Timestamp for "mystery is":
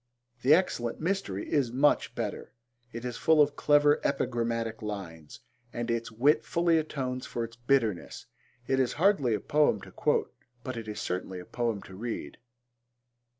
0.99-1.71